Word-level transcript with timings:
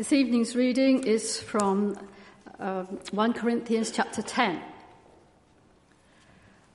This 0.00 0.14
evening's 0.14 0.56
reading 0.56 1.04
is 1.04 1.38
from 1.40 1.94
uh, 2.58 2.84
1 2.84 3.34
Corinthians 3.34 3.90
chapter 3.90 4.22
10. 4.22 4.58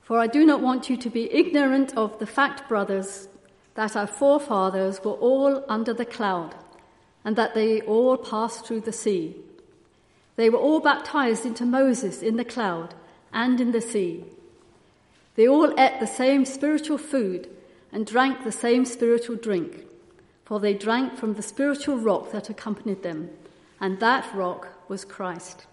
For 0.04 0.20
I 0.20 0.28
do 0.28 0.46
not 0.46 0.62
want 0.62 0.92
you 0.92 0.98
to 0.98 1.10
be 1.10 1.34
ignorant 1.34 1.98
of 1.98 2.20
the 2.20 2.28
fact, 2.28 2.70
brothers, 2.70 3.28
that 3.74 3.96
our 3.96 4.06
forefathers 4.06 5.04
were 5.04 5.14
all 5.14 5.66
under 5.68 5.92
the 5.92 6.06
cloud, 6.06 6.54
and 7.24 7.36
that 7.36 7.56
they 7.56 7.82
all 7.82 8.16
passed 8.16 8.68
through 8.68 8.82
the 8.82 8.94
sea. 8.94 9.36
They 10.36 10.52
were 10.52 10.60
all 10.60 10.80
baptized 10.80 11.48
into 11.48 11.66
Moses 11.66 12.22
in 12.22 12.38
the 12.38 12.46
cloud 12.46 12.94
and 13.34 13.60
in 13.60 13.72
the 13.72 13.82
sea. 13.82 14.24
They 15.34 15.48
all 15.48 15.74
ate 15.80 16.00
the 16.00 16.06
same 16.06 16.46
spiritual 16.46 17.00
food 17.00 17.50
and 17.92 18.06
drank 18.06 18.44
the 18.44 18.52
same 18.52 18.86
spiritual 18.86 19.38
drink 19.38 19.85
for 20.46 20.60
they 20.60 20.74
drank 20.74 21.18
from 21.18 21.34
the 21.34 21.42
spiritual 21.42 21.98
rock 21.98 22.32
that 22.32 22.50
accompanied 22.50 23.04
them, 23.04 23.30
and 23.82 24.00
that 24.00 24.34
rock 24.34 24.68
was 24.88 25.04
Christ. 25.04 25.66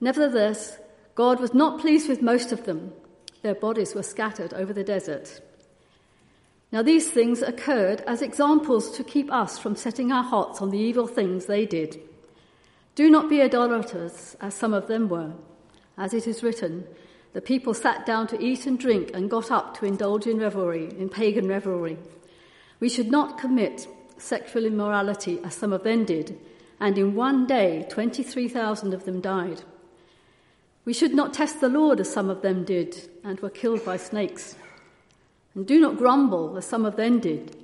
Nevertheless, 0.00 0.78
God 1.14 1.40
was 1.40 1.54
not 1.54 1.80
pleased 1.80 2.08
with 2.08 2.20
most 2.20 2.52
of 2.52 2.64
them. 2.64 2.92
Their 3.42 3.54
bodies 3.54 3.94
were 3.94 4.02
scattered 4.02 4.52
over 4.52 4.72
the 4.72 4.84
desert. 4.84 5.40
Now, 6.70 6.82
these 6.82 7.08
things 7.08 7.40
occurred 7.40 8.02
as 8.06 8.20
examples 8.20 8.90
to 8.96 9.04
keep 9.04 9.32
us 9.32 9.58
from 9.58 9.74
setting 9.74 10.12
our 10.12 10.22
hearts 10.22 10.60
on 10.60 10.70
the 10.70 10.78
evil 10.78 11.06
things 11.06 11.46
they 11.46 11.64
did. 11.64 11.98
Do 12.94 13.08
not 13.08 13.30
be 13.30 13.40
idolaters, 13.40 14.36
as 14.40 14.54
some 14.54 14.74
of 14.74 14.86
them 14.86 15.08
were. 15.08 15.32
As 15.96 16.12
it 16.12 16.26
is 16.26 16.42
written, 16.42 16.84
the 17.32 17.40
people 17.40 17.74
sat 17.74 18.04
down 18.04 18.26
to 18.28 18.42
eat 18.42 18.66
and 18.66 18.78
drink 18.78 19.12
and 19.14 19.30
got 19.30 19.50
up 19.50 19.78
to 19.78 19.86
indulge 19.86 20.26
in 20.26 20.38
revelry, 20.38 20.90
in 20.98 21.08
pagan 21.08 21.48
revelry. 21.48 21.96
We 22.80 22.88
should 22.88 23.10
not 23.10 23.38
commit 23.38 23.88
sexual 24.18 24.64
immorality 24.64 25.40
as 25.44 25.54
some 25.54 25.72
of 25.72 25.84
them 25.84 26.04
did, 26.04 26.38
and 26.80 26.96
in 26.96 27.14
one 27.14 27.46
day 27.46 27.86
23,000 27.88 28.94
of 28.94 29.04
them 29.04 29.20
died. 29.20 29.62
We 30.84 30.92
should 30.92 31.14
not 31.14 31.34
test 31.34 31.60
the 31.60 31.68
Lord 31.68 32.00
as 32.00 32.10
some 32.10 32.30
of 32.30 32.42
them 32.42 32.64
did 32.64 33.10
and 33.22 33.38
were 33.40 33.50
killed 33.50 33.84
by 33.84 33.96
snakes. 33.96 34.56
And 35.54 35.66
do 35.66 35.80
not 35.80 35.98
grumble 35.98 36.56
as 36.56 36.66
some 36.66 36.84
of 36.84 36.96
them 36.96 37.20
did 37.20 37.56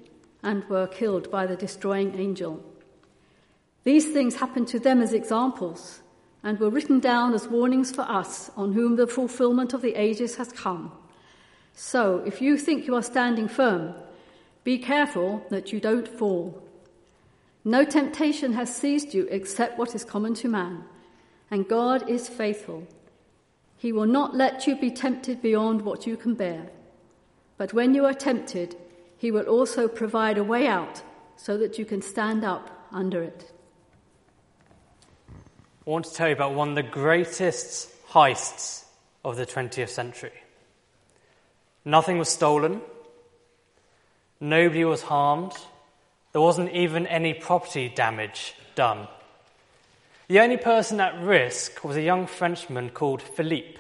and 0.42 0.64
were 0.68 0.86
killed 0.86 1.30
by 1.30 1.46
the 1.46 1.56
destroying 1.56 2.18
angel. 2.18 2.62
These 3.84 4.12
things 4.12 4.36
happened 4.36 4.68
to 4.68 4.78
them 4.78 5.00
as 5.00 5.12
examples 5.12 6.00
and 6.42 6.58
were 6.58 6.70
written 6.70 7.00
down 7.00 7.34
as 7.34 7.48
warnings 7.48 7.92
for 7.92 8.02
us 8.02 8.50
on 8.56 8.72
whom 8.72 8.96
the 8.96 9.06
fulfillment 9.06 9.72
of 9.72 9.80
the 9.80 9.94
ages 9.94 10.36
has 10.36 10.52
come. 10.52 10.92
So, 11.72 12.22
if 12.26 12.42
you 12.42 12.58
think 12.58 12.86
you 12.86 12.94
are 12.94 13.02
standing 13.02 13.48
firm, 13.48 13.94
be 14.64 14.78
careful 14.78 15.44
that 15.50 15.72
you 15.72 15.78
don't 15.78 16.08
fall. 16.08 16.62
No 17.64 17.84
temptation 17.84 18.54
has 18.54 18.74
seized 18.74 19.14
you 19.14 19.28
except 19.30 19.78
what 19.78 19.94
is 19.94 20.04
common 20.04 20.34
to 20.34 20.48
man, 20.48 20.84
and 21.50 21.68
God 21.68 22.08
is 22.08 22.28
faithful. 22.28 22.86
He 23.76 23.92
will 23.92 24.06
not 24.06 24.34
let 24.34 24.66
you 24.66 24.76
be 24.76 24.90
tempted 24.90 25.42
beyond 25.42 25.82
what 25.82 26.06
you 26.06 26.16
can 26.16 26.34
bear. 26.34 26.70
But 27.58 27.74
when 27.74 27.94
you 27.94 28.06
are 28.06 28.14
tempted, 28.14 28.76
He 29.18 29.30
will 29.30 29.44
also 29.44 29.86
provide 29.86 30.38
a 30.38 30.44
way 30.44 30.66
out 30.66 31.02
so 31.36 31.58
that 31.58 31.78
you 31.78 31.84
can 31.84 32.00
stand 32.00 32.44
up 32.44 32.88
under 32.90 33.22
it. 33.22 33.52
I 35.86 35.90
want 35.90 36.06
to 36.06 36.14
tell 36.14 36.28
you 36.28 36.34
about 36.34 36.54
one 36.54 36.70
of 36.70 36.74
the 36.74 36.82
greatest 36.82 37.90
heists 38.08 38.84
of 39.22 39.36
the 39.36 39.44
20th 39.44 39.90
century. 39.90 40.32
Nothing 41.84 42.16
was 42.16 42.30
stolen, 42.30 42.80
Nobody 44.40 44.84
was 44.84 45.02
harmed. 45.02 45.52
There 46.32 46.40
wasn't 46.40 46.72
even 46.72 47.06
any 47.06 47.34
property 47.34 47.88
damage 47.88 48.54
done. 48.74 49.08
The 50.28 50.40
only 50.40 50.56
person 50.56 51.00
at 51.00 51.20
risk 51.20 51.84
was 51.84 51.96
a 51.96 52.02
young 52.02 52.26
Frenchman 52.26 52.90
called 52.90 53.22
Philippe. 53.22 53.76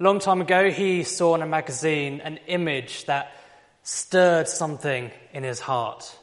A 0.00 0.02
long 0.02 0.18
time 0.18 0.40
ago, 0.40 0.70
he 0.70 1.04
saw 1.04 1.34
in 1.34 1.42
a 1.42 1.46
magazine 1.46 2.20
an 2.20 2.38
image 2.46 3.04
that 3.06 3.32
stirred 3.82 4.48
something 4.48 5.10
in 5.32 5.44
his 5.44 5.60
heart 5.60 6.16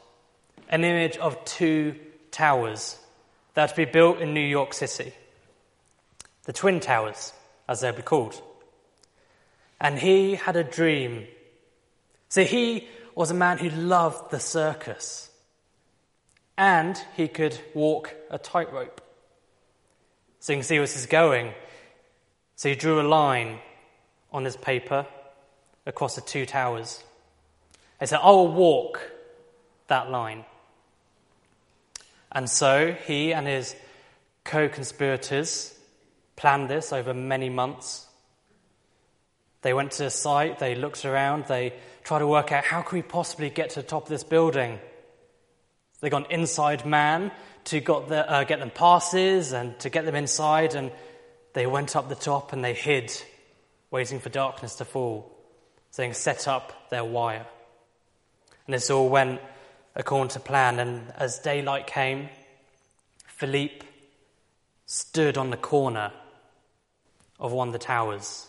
an 0.70 0.84
image 0.84 1.16
of 1.18 1.44
two 1.44 1.96
towers 2.30 2.98
that 3.54 3.70
would 3.70 3.76
be 3.76 3.90
built 3.90 4.20
in 4.20 4.32
New 4.32 4.40
York 4.40 4.72
City. 4.72 5.12
The 6.44 6.52
Twin 6.52 6.80
Towers, 6.80 7.32
as 7.68 7.80
they'll 7.80 7.92
be 7.92 8.02
called. 8.02 8.40
And 9.80 9.98
he 9.98 10.36
had 10.36 10.56
a 10.56 10.64
dream 10.64 11.26
so 12.30 12.44
he 12.44 12.88
was 13.14 13.30
a 13.30 13.34
man 13.34 13.58
who 13.58 13.68
loved 13.68 14.30
the 14.30 14.40
circus. 14.40 15.28
And 16.56 16.96
he 17.16 17.28
could 17.28 17.58
walk 17.74 18.14
a 18.30 18.38
tightrope. 18.38 19.00
So 20.38 20.52
you 20.52 20.58
can 20.58 20.64
see 20.64 20.76
where 20.76 20.82
this 20.82 20.96
is 20.96 21.06
going. 21.06 21.52
So 22.56 22.68
he 22.68 22.74
drew 22.74 23.00
a 23.00 23.02
line 23.02 23.58
on 24.32 24.44
his 24.44 24.56
paper 24.56 25.06
across 25.86 26.14
the 26.14 26.20
two 26.20 26.46
towers. 26.46 27.02
He 27.98 28.06
said, 28.06 28.20
I 28.22 28.30
will 28.30 28.52
walk 28.52 29.00
that 29.88 30.10
line. 30.10 30.44
And 32.30 32.48
so 32.48 32.92
he 33.06 33.32
and 33.34 33.46
his 33.46 33.74
co 34.44 34.68
conspirators 34.68 35.76
planned 36.36 36.70
this 36.70 36.92
over 36.92 37.12
many 37.12 37.48
months. 37.48 38.06
They 39.62 39.74
went 39.74 39.92
to 39.92 40.04
the 40.04 40.10
site, 40.10 40.58
they 40.58 40.74
looked 40.74 41.04
around, 41.04 41.46
they 41.46 41.74
tried 42.04 42.20
to 42.20 42.26
work 42.26 42.52
out 42.52 42.64
how 42.64 42.82
can 42.82 42.98
we 42.98 43.02
possibly 43.02 43.50
get 43.50 43.70
to 43.70 43.82
the 43.82 43.86
top 43.86 44.04
of 44.04 44.08
this 44.08 44.24
building. 44.24 44.78
They 46.00 46.10
got 46.10 46.26
an 46.26 46.32
inside 46.32 46.86
man 46.86 47.30
to 47.64 47.80
got 47.80 48.08
the, 48.08 48.28
uh, 48.30 48.44
get 48.44 48.58
them 48.58 48.70
passes 48.70 49.52
and 49.52 49.78
to 49.80 49.90
get 49.90 50.04
them 50.04 50.14
inside, 50.14 50.74
and 50.74 50.90
they 51.52 51.66
went 51.66 51.94
up 51.94 52.08
the 52.08 52.14
top 52.14 52.52
and 52.52 52.64
they 52.64 52.74
hid, 52.74 53.12
waiting 53.90 54.18
for 54.18 54.30
darkness 54.30 54.76
to 54.76 54.84
fall, 54.84 55.30
saying, 55.90 56.14
set 56.14 56.48
up 56.48 56.88
their 56.90 57.04
wire. 57.04 57.46
And 58.66 58.74
this 58.74 58.90
all 58.90 59.08
went 59.08 59.40
according 59.94 60.30
to 60.30 60.40
plan, 60.40 60.78
and 60.78 61.12
as 61.16 61.38
daylight 61.38 61.86
came, 61.86 62.28
Philippe 63.26 63.86
stood 64.86 65.36
on 65.36 65.50
the 65.50 65.56
corner 65.56 66.12
of 67.38 67.52
one 67.52 67.68
of 67.68 67.72
the 67.72 67.78
towers 67.78 68.46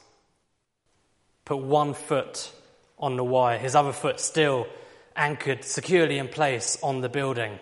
put 1.45 1.57
one 1.57 1.93
foot 1.93 2.51
on 3.01 3.17
the 3.17 3.23
wire, 3.23 3.57
his 3.57 3.75
other 3.75 3.91
foot 3.91 4.19
still 4.19 4.67
anchored 5.15 5.63
securely 5.63 6.17
in 6.17 6.27
place 6.27 6.77
on 6.81 7.01
the 7.01 7.09
building, 7.09 7.59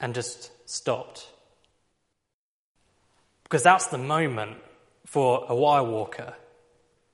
and 0.00 0.14
just 0.14 0.50
stopped. 0.68 1.28
Because 3.44 3.62
that's 3.62 3.86
the 3.86 3.98
moment 3.98 4.56
for 5.06 5.46
a 5.48 5.54
wire 5.54 5.84
walker. 5.84 6.34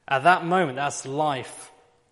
At 0.07 0.25
that 0.25 0.45
moment, 0.45 0.77
that's 0.77 1.05
life 1.05 1.71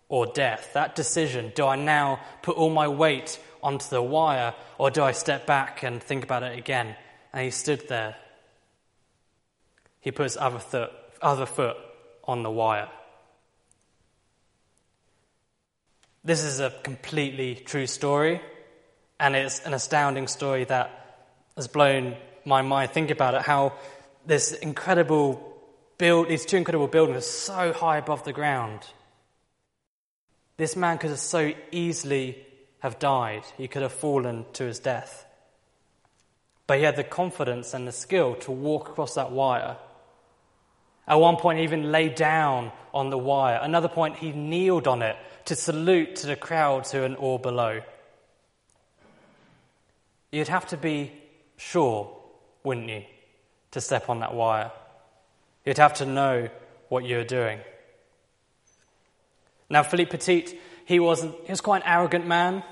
or 0.09 0.27
death. 0.27 0.71
That 0.73 0.95
decision 0.95 1.51
do 1.55 1.65
I 1.65 1.75
now 1.75 2.19
put 2.41 2.57
all 2.57 2.69
my 2.69 2.87
weight 2.87 3.39
onto 3.63 3.89
the 3.89 4.01
wire, 4.01 4.53
or 4.77 4.91
do 4.91 5.01
I 5.01 5.11
step 5.13 5.47
back 5.47 5.83
and 5.83 6.01
think 6.01 6.23
about 6.23 6.43
it 6.43 6.57
again? 6.57 6.95
And 7.33 7.43
he 7.43 7.51
stood 7.51 7.87
there. 7.87 8.15
He 9.99 10.11
put 10.11 10.23
his 10.23 10.37
other, 10.37 10.61
th- 10.71 10.89
other 11.21 11.45
foot 11.45 11.75
on 12.23 12.43
the 12.43 12.51
wire. 12.51 12.89
This 16.23 16.43
is 16.43 16.59
a 16.59 16.73
completely 16.83 17.55
true 17.55 17.87
story, 17.87 18.41
and 19.19 19.35
it's 19.35 19.59
an 19.65 19.73
astounding 19.73 20.27
story 20.27 20.65
that 20.65 21.25
has 21.55 21.67
blown 21.67 22.15
my 22.45 22.61
mind. 22.61 22.91
Think 22.91 23.11
about 23.11 23.33
it 23.33 23.41
how 23.41 23.73
this 24.25 24.51
incredible 24.51 25.41
build, 25.97 26.29
these 26.29 26.45
two 26.45 26.57
incredible 26.57 26.87
buildings 26.87 27.17
are 27.17 27.21
so 27.21 27.73
high 27.73 27.97
above 27.97 28.23
the 28.23 28.33
ground. 28.33 28.81
This 30.57 30.75
man 30.75 30.97
could 30.97 31.11
have 31.11 31.19
so 31.19 31.53
easily 31.71 32.45
have 32.79 32.99
died. 32.99 33.43
He 33.57 33.67
could 33.67 33.81
have 33.81 33.93
fallen 33.93 34.45
to 34.53 34.65
his 34.65 34.79
death. 34.79 35.25
But 36.65 36.79
he 36.79 36.83
had 36.83 36.95
the 36.95 37.03
confidence 37.03 37.73
and 37.73 37.87
the 37.87 37.91
skill 37.91 38.35
to 38.35 38.51
walk 38.51 38.89
across 38.89 39.15
that 39.15 39.31
wire 39.31 39.77
at 41.07 41.15
one 41.15 41.37
point, 41.37 41.59
he 41.59 41.63
even 41.63 41.91
lay 41.91 42.09
down 42.09 42.71
on 42.93 43.09
the 43.09 43.17
wire. 43.17 43.59
Another 43.61 43.87
point, 43.87 44.17
he 44.17 44.31
kneeled 44.31 44.87
on 44.87 45.01
it 45.01 45.15
to 45.45 45.55
salute 45.55 46.17
to 46.17 46.27
the 46.27 46.35
crowds 46.35 46.91
who 46.91 46.99
were 46.99 47.05
in 47.05 47.15
awe 47.15 47.37
below. 47.37 47.81
You'd 50.31 50.49
have 50.49 50.67
to 50.67 50.77
be 50.77 51.13
sure, 51.55 52.13
wouldn't 52.63 52.89
you, 52.89 53.03
to 53.71 53.79
step 53.79 54.09
on 54.09 54.19
that 54.19 54.33
wire? 54.33 54.71
You'd 55.65 55.77
have 55.77 55.95
to 55.95 56.05
know 56.05 56.49
what 56.89 57.05
you're 57.05 57.23
doing. 57.23 57.59
Now, 59.69 59.83
Philippe 59.83 60.11
Petit, 60.11 60.59
he 60.85 60.99
was, 60.99 61.21
he 61.21 61.49
was 61.49 61.61
quite 61.61 61.83
an 61.83 61.89
arrogant 61.89 62.27
man, 62.27 62.63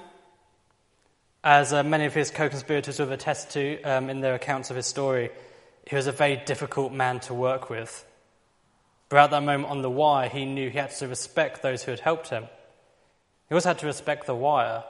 as 1.43 1.71
uh, 1.71 1.83
many 1.83 2.05
of 2.05 2.13
his 2.13 2.31
co 2.31 2.49
conspirators 2.49 2.99
would 2.99 3.11
attest 3.11 3.51
to 3.51 3.81
um, 3.83 4.09
in 4.09 4.19
their 4.19 4.33
accounts 4.33 4.69
of 4.71 4.75
his 4.75 4.87
story. 4.87 5.29
He 5.87 5.95
was 5.95 6.07
a 6.07 6.11
very 6.11 6.37
difficult 6.37 6.91
man 6.91 7.19
to 7.21 7.33
work 7.33 7.69
with. 7.69 8.05
But 9.09 9.19
at 9.19 9.31
that 9.31 9.43
moment 9.43 9.69
on 9.69 9.81
the 9.81 9.89
wire, 9.89 10.29
he 10.29 10.45
knew 10.45 10.69
he 10.69 10.77
had 10.77 10.91
to 10.91 11.07
respect 11.07 11.61
those 11.61 11.83
who 11.83 11.91
had 11.91 11.99
helped 11.99 12.29
him. 12.29 12.45
He 13.49 13.55
also 13.55 13.69
had 13.69 13.79
to 13.79 13.85
respect 13.85 14.25
the 14.25 14.35
wire. 14.35 14.83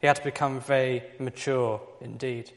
He 0.00 0.06
had 0.06 0.16
to 0.16 0.24
become 0.24 0.60
very 0.60 1.02
mature 1.18 1.80
indeed. 2.00 2.50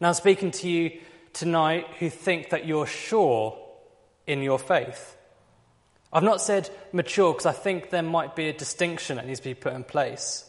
Now, 0.00 0.12
speaking 0.12 0.50
to 0.52 0.68
you 0.68 1.00
tonight 1.32 1.86
who 1.98 2.08
think 2.08 2.50
that 2.50 2.66
you're 2.66 2.86
sure 2.86 3.58
in 4.26 4.42
your 4.42 4.58
faith. 4.58 5.16
I've 6.12 6.22
not 6.22 6.40
said 6.40 6.70
mature 6.92 7.32
because 7.32 7.46
I 7.46 7.52
think 7.52 7.90
there 7.90 8.02
might 8.02 8.36
be 8.36 8.48
a 8.48 8.52
distinction 8.52 9.16
that 9.16 9.26
needs 9.26 9.40
to 9.40 9.48
be 9.48 9.54
put 9.54 9.72
in 9.72 9.84
place. 9.84 10.48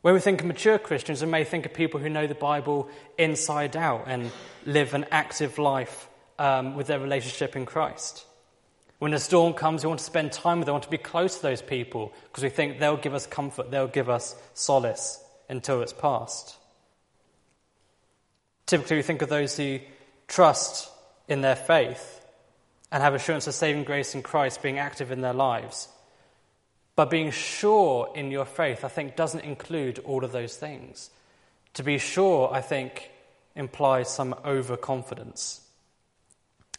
When 0.00 0.14
we 0.14 0.20
think 0.20 0.40
of 0.40 0.46
mature 0.46 0.78
Christians, 0.78 1.22
we 1.22 1.30
may 1.30 1.44
think 1.44 1.66
of 1.66 1.74
people 1.74 2.00
who 2.00 2.08
know 2.08 2.26
the 2.26 2.34
Bible 2.34 2.88
inside 3.16 3.76
out 3.76 4.04
and 4.06 4.30
live 4.66 4.94
an 4.94 5.06
active 5.10 5.58
life 5.58 6.08
um, 6.38 6.76
with 6.76 6.86
their 6.86 7.00
relationship 7.00 7.56
in 7.56 7.66
Christ. 7.66 8.24
When 8.98 9.12
a 9.12 9.18
storm 9.18 9.52
comes, 9.54 9.84
we 9.84 9.88
want 9.88 10.00
to 10.00 10.04
spend 10.06 10.32
time 10.32 10.58
with 10.58 10.66
them, 10.66 10.72
we 10.72 10.76
want 10.76 10.84
to 10.84 10.90
be 10.90 10.98
close 10.98 11.36
to 11.36 11.42
those 11.42 11.62
people 11.62 12.12
because 12.28 12.42
we 12.42 12.48
think 12.48 12.78
they'll 12.78 12.96
give 12.96 13.14
us 13.14 13.26
comfort, 13.26 13.70
they'll 13.70 13.86
give 13.86 14.08
us 14.08 14.36
solace 14.54 15.22
until 15.48 15.82
it's 15.82 15.92
past. 15.92 16.56
Typically, 18.66 18.96
we 18.96 19.02
think 19.02 19.22
of 19.22 19.28
those 19.28 19.56
who 19.56 19.80
trust 20.26 20.90
in 21.28 21.40
their 21.40 21.56
faith 21.56 22.24
and 22.90 23.02
have 23.02 23.14
assurance 23.14 23.46
of 23.46 23.54
saving 23.54 23.84
grace 23.84 24.14
in 24.14 24.22
Christ 24.22 24.62
being 24.62 24.78
active 24.78 25.10
in 25.10 25.20
their 25.20 25.32
lives. 25.32 25.88
But 26.96 27.10
being 27.10 27.32
sure 27.32 28.10
in 28.14 28.30
your 28.30 28.44
faith, 28.44 28.84
I 28.84 28.88
think, 28.88 29.16
doesn't 29.16 29.40
include 29.40 29.98
all 30.00 30.24
of 30.24 30.32
those 30.32 30.56
things. 30.56 31.10
To 31.74 31.82
be 31.82 31.98
sure, 31.98 32.52
I 32.52 32.60
think, 32.60 33.10
implies 33.56 34.08
some 34.08 34.34
overconfidence. 34.44 35.60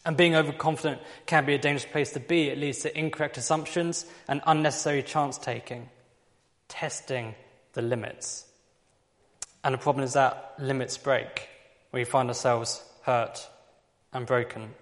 And 0.06 0.16
being 0.16 0.36
overconfident 0.36 1.02
can 1.26 1.44
be 1.44 1.54
a 1.54 1.58
dangerous 1.58 1.90
place 1.90 2.12
to 2.12 2.20
be. 2.20 2.48
It 2.48 2.58
leads 2.58 2.78
to 2.78 2.98
incorrect 2.98 3.36
assumptions 3.36 4.06
and 4.28 4.40
unnecessary 4.46 5.02
chance 5.02 5.36
taking, 5.36 5.90
testing 6.68 7.34
the 7.72 7.82
limits. 7.82 8.46
And 9.64 9.74
the 9.74 9.78
problem 9.78 10.04
is 10.04 10.12
that 10.14 10.54
limits 10.58 10.96
break 10.96 11.48
we 11.90 12.04
find 12.04 12.28
ourselves 12.28 12.84
hurt 13.02 13.48
and 14.12 14.26
broken. 14.26 14.74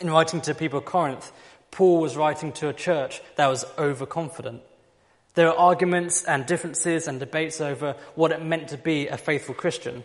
In 0.00 0.10
writing 0.10 0.40
to 0.42 0.54
people 0.54 0.78
of 0.78 0.84
Corinth, 0.84 1.30
Paul 1.70 2.00
was 2.00 2.16
writing 2.16 2.52
to 2.52 2.68
a 2.68 2.72
church 2.72 3.20
that 3.36 3.48
was 3.48 3.64
overconfident. 3.76 4.62
There 5.34 5.48
were 5.48 5.58
arguments 5.58 6.24
and 6.24 6.46
differences 6.46 7.08
and 7.08 7.18
debates 7.18 7.60
over 7.60 7.96
what 8.14 8.32
it 8.32 8.42
meant 8.42 8.68
to 8.68 8.78
be 8.78 9.08
a 9.08 9.18
faithful 9.18 9.54
Christian. 9.54 10.04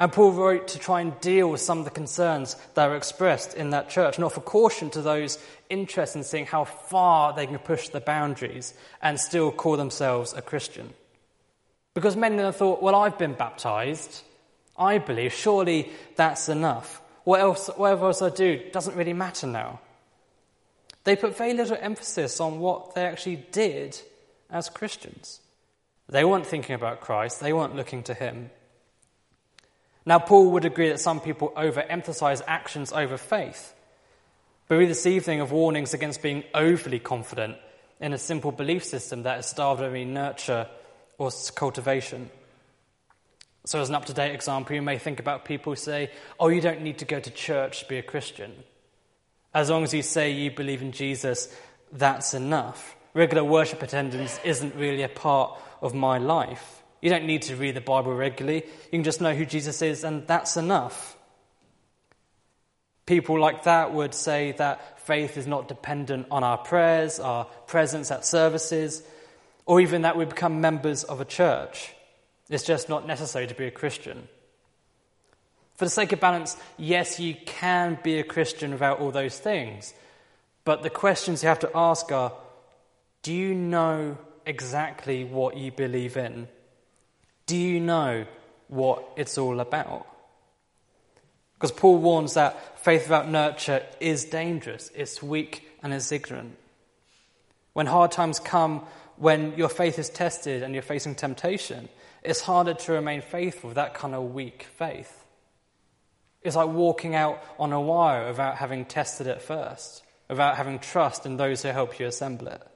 And 0.00 0.10
Paul 0.10 0.32
wrote 0.32 0.68
to 0.68 0.78
try 0.78 1.02
and 1.02 1.20
deal 1.20 1.50
with 1.50 1.60
some 1.60 1.78
of 1.78 1.84
the 1.84 1.90
concerns 1.90 2.56
that 2.72 2.88
were 2.88 2.96
expressed 2.96 3.52
in 3.52 3.70
that 3.70 3.90
church 3.90 4.16
and 4.16 4.24
offer 4.24 4.40
caution 4.40 4.88
to 4.90 5.02
those 5.02 5.38
interested 5.68 6.18
in 6.18 6.24
seeing 6.24 6.46
how 6.46 6.64
far 6.64 7.34
they 7.34 7.46
can 7.46 7.58
push 7.58 7.90
the 7.90 8.00
boundaries 8.00 8.72
and 9.02 9.20
still 9.20 9.52
call 9.52 9.76
themselves 9.76 10.32
a 10.32 10.40
Christian. 10.40 10.94
Because 11.92 12.16
many 12.16 12.36
of 12.36 12.42
them 12.42 12.52
thought, 12.54 12.82
well, 12.82 12.94
I've 12.94 13.18
been 13.18 13.34
baptized. 13.34 14.22
I 14.78 14.96
believe. 14.96 15.34
Surely 15.34 15.90
that's 16.16 16.48
enough. 16.48 17.02
What 17.24 17.40
else, 17.40 17.68
whatever 17.76 18.06
else 18.06 18.22
I 18.22 18.30
do 18.30 18.70
doesn't 18.72 18.96
really 18.96 19.12
matter 19.12 19.46
now. 19.46 19.80
They 21.04 21.14
put 21.14 21.36
very 21.36 21.52
little 21.52 21.76
emphasis 21.78 22.40
on 22.40 22.58
what 22.58 22.94
they 22.94 23.04
actually 23.04 23.44
did 23.52 24.00
as 24.48 24.70
Christians. 24.70 25.40
They 26.08 26.24
weren't 26.24 26.46
thinking 26.46 26.74
about 26.74 27.02
Christ, 27.02 27.40
they 27.40 27.52
weren't 27.52 27.76
looking 27.76 28.02
to 28.04 28.14
Him. 28.14 28.50
Now, 30.06 30.18
Paul 30.18 30.50
would 30.52 30.64
agree 30.64 30.88
that 30.88 31.00
some 31.00 31.20
people 31.20 31.52
overemphasize 31.56 32.42
actions 32.46 32.92
over 32.92 33.16
faith. 33.16 33.74
But 34.68 34.78
we 34.78 34.86
this 34.86 35.06
evening 35.06 35.40
of 35.40 35.52
warnings 35.52 35.94
against 35.94 36.22
being 36.22 36.44
overly 36.54 36.98
confident 36.98 37.56
in 38.00 38.12
a 38.12 38.18
simple 38.18 38.52
belief 38.52 38.84
system 38.84 39.24
that 39.24 39.40
is 39.40 39.46
starved 39.46 39.82
of 39.82 39.92
any 39.92 40.04
nurture 40.04 40.68
or 41.18 41.30
cultivation. 41.54 42.30
So, 43.66 43.80
as 43.80 43.90
an 43.90 43.94
up 43.94 44.06
to 44.06 44.14
date 44.14 44.32
example, 44.32 44.74
you 44.74 44.80
may 44.80 44.96
think 44.96 45.20
about 45.20 45.44
people 45.44 45.72
who 45.72 45.76
say, 45.76 46.10
Oh, 46.38 46.48
you 46.48 46.62
don't 46.62 46.80
need 46.80 46.98
to 46.98 47.04
go 47.04 47.20
to 47.20 47.30
church 47.30 47.80
to 47.80 47.88
be 47.88 47.98
a 47.98 48.02
Christian. 48.02 48.52
As 49.52 49.68
long 49.68 49.82
as 49.82 49.92
you 49.92 50.02
say 50.02 50.30
you 50.30 50.50
believe 50.50 50.80
in 50.80 50.92
Jesus, 50.92 51.54
that's 51.92 52.32
enough. 52.32 52.96
Regular 53.12 53.44
worship 53.44 53.82
attendance 53.82 54.40
isn't 54.44 54.76
really 54.76 55.02
a 55.02 55.08
part 55.08 55.58
of 55.82 55.92
my 55.92 56.18
life. 56.18 56.79
You 57.00 57.10
don't 57.10 57.26
need 57.26 57.42
to 57.42 57.56
read 57.56 57.76
the 57.76 57.80
Bible 57.80 58.14
regularly. 58.14 58.64
You 58.64 58.90
can 58.90 59.04
just 59.04 59.20
know 59.20 59.34
who 59.34 59.46
Jesus 59.46 59.80
is, 59.82 60.04
and 60.04 60.26
that's 60.26 60.56
enough. 60.56 61.16
People 63.06 63.40
like 63.40 63.64
that 63.64 63.92
would 63.92 64.14
say 64.14 64.52
that 64.52 65.00
faith 65.00 65.36
is 65.36 65.46
not 65.46 65.66
dependent 65.66 66.26
on 66.30 66.44
our 66.44 66.58
prayers, 66.58 67.18
our 67.18 67.46
presence 67.66 68.10
at 68.10 68.24
services, 68.24 69.02
or 69.66 69.80
even 69.80 70.02
that 70.02 70.16
we 70.16 70.24
become 70.24 70.60
members 70.60 71.04
of 71.04 71.20
a 71.20 71.24
church. 71.24 71.92
It's 72.48 72.64
just 72.64 72.88
not 72.88 73.06
necessary 73.06 73.46
to 73.46 73.54
be 73.54 73.66
a 73.66 73.70
Christian. 73.70 74.28
For 75.76 75.86
the 75.86 75.90
sake 75.90 76.12
of 76.12 76.20
balance, 76.20 76.56
yes, 76.76 77.18
you 77.18 77.34
can 77.46 77.98
be 78.02 78.18
a 78.18 78.24
Christian 78.24 78.72
without 78.72 79.00
all 79.00 79.10
those 79.10 79.38
things. 79.38 79.94
But 80.64 80.82
the 80.82 80.90
questions 80.90 81.42
you 81.42 81.48
have 81.48 81.60
to 81.60 81.70
ask 81.74 82.12
are 82.12 82.32
do 83.22 83.32
you 83.32 83.54
know 83.54 84.18
exactly 84.46 85.24
what 85.24 85.56
you 85.56 85.72
believe 85.72 86.16
in? 86.16 86.48
Do 87.50 87.56
you 87.56 87.80
know 87.80 88.26
what 88.68 89.04
it's 89.16 89.36
all 89.36 89.58
about? 89.58 90.06
Because 91.54 91.72
Paul 91.72 91.98
warns 91.98 92.34
that 92.34 92.78
faith 92.78 93.02
without 93.02 93.28
nurture 93.28 93.84
is 93.98 94.24
dangerous, 94.24 94.88
it's 94.94 95.20
weak, 95.20 95.68
and 95.82 95.92
it's 95.92 96.12
ignorant. 96.12 96.56
When 97.72 97.86
hard 97.86 98.12
times 98.12 98.38
come, 98.38 98.86
when 99.16 99.56
your 99.56 99.68
faith 99.68 99.98
is 99.98 100.08
tested 100.08 100.62
and 100.62 100.74
you're 100.74 100.82
facing 100.84 101.16
temptation, 101.16 101.88
it's 102.22 102.40
harder 102.40 102.74
to 102.74 102.92
remain 102.92 103.20
faithful 103.20 103.70
with 103.70 103.74
that 103.74 103.94
kind 103.94 104.14
of 104.14 104.32
weak 104.32 104.68
faith. 104.76 105.24
It's 106.42 106.54
like 106.54 106.68
walking 106.68 107.16
out 107.16 107.42
on 107.58 107.72
a 107.72 107.80
wire 107.80 108.28
without 108.28 108.58
having 108.58 108.84
tested 108.84 109.26
it 109.26 109.42
first, 109.42 110.04
without 110.28 110.56
having 110.56 110.78
trust 110.78 111.26
in 111.26 111.36
those 111.36 111.64
who 111.64 111.70
help 111.70 111.98
you 111.98 112.06
assemble 112.06 112.46
it. 112.46 112.69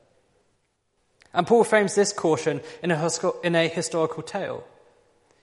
And 1.35 1.47
Paul 1.47 1.65
frames 1.65 1.95
this 1.95 2.13
caution 2.13 2.61
in 2.83 2.91
a, 2.93 3.11
in 3.43 3.57
a 3.57 3.69
historical 3.69 4.23
tale. 4.23 4.65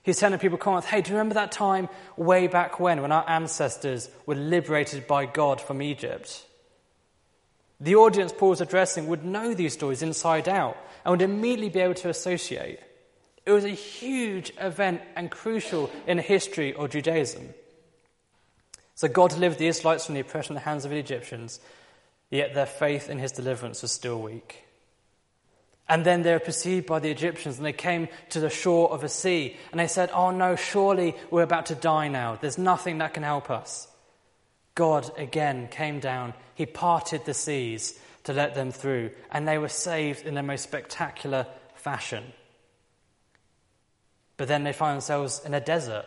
He's 0.02 0.18
telling 0.18 0.38
people, 0.40 0.58
Corinth, 0.58 0.86
hey, 0.86 1.00
do 1.00 1.10
you 1.10 1.16
remember 1.16 1.34
that 1.34 1.52
time 1.52 1.88
way 2.16 2.48
back 2.48 2.80
when, 2.80 3.02
when 3.02 3.12
our 3.12 3.28
ancestors 3.28 4.08
were 4.26 4.34
liberated 4.34 5.06
by 5.06 5.26
God 5.26 5.60
from 5.60 5.80
Egypt? 5.80 6.44
The 7.80 7.94
audience 7.96 8.32
Paul's 8.36 8.60
addressing 8.60 9.06
would 9.08 9.24
know 9.24 9.54
these 9.54 9.74
stories 9.74 10.02
inside 10.02 10.48
out 10.48 10.76
and 11.04 11.12
would 11.12 11.22
immediately 11.22 11.68
be 11.68 11.80
able 11.80 11.94
to 11.94 12.08
associate. 12.08 12.80
It 13.44 13.52
was 13.52 13.64
a 13.64 13.70
huge 13.70 14.52
event 14.58 15.02
and 15.14 15.30
crucial 15.30 15.90
in 16.06 16.16
the 16.16 16.22
history 16.22 16.74
of 16.74 16.90
Judaism. 16.90 17.50
So 18.94 19.08
God 19.08 19.30
delivered 19.30 19.58
the 19.58 19.66
Israelites 19.66 20.06
from 20.06 20.14
the 20.14 20.20
oppression 20.20 20.56
of 20.56 20.62
the 20.62 20.68
hands 20.68 20.84
of 20.84 20.90
the 20.90 20.98
Egyptians, 20.98 21.60
yet 22.30 22.54
their 22.54 22.66
faith 22.66 23.10
in 23.10 23.18
his 23.18 23.32
deliverance 23.32 23.82
was 23.82 23.90
still 23.90 24.20
weak. 24.20 24.64
And 25.88 26.04
then 26.04 26.22
they 26.22 26.32
were 26.32 26.38
pursued 26.38 26.86
by 26.86 27.00
the 27.00 27.10
Egyptians 27.10 27.58
and 27.58 27.66
they 27.66 27.72
came 27.72 28.08
to 28.30 28.40
the 28.40 28.50
shore 28.50 28.90
of 28.90 29.04
a 29.04 29.08
sea 29.08 29.56
and 29.70 29.80
they 29.80 29.88
said, 29.88 30.10
Oh 30.12 30.30
no, 30.30 30.56
surely 30.56 31.14
we're 31.30 31.42
about 31.42 31.66
to 31.66 31.74
die 31.74 32.08
now. 32.08 32.38
There's 32.40 32.58
nothing 32.58 32.98
that 32.98 33.14
can 33.14 33.22
help 33.22 33.50
us. 33.50 33.88
God 34.74 35.10
again 35.18 35.68
came 35.68 36.00
down, 36.00 36.34
he 36.54 36.66
parted 36.66 37.24
the 37.24 37.34
seas 37.34 37.98
to 38.24 38.32
let 38.32 38.54
them 38.54 38.70
through, 38.70 39.10
and 39.30 39.46
they 39.46 39.58
were 39.58 39.68
saved 39.68 40.26
in 40.26 40.34
the 40.34 40.42
most 40.42 40.62
spectacular 40.62 41.46
fashion. 41.74 42.24
But 44.36 44.48
then 44.48 44.64
they 44.64 44.72
find 44.72 44.96
themselves 44.96 45.42
in 45.44 45.54
a 45.54 45.60
desert, 45.60 46.06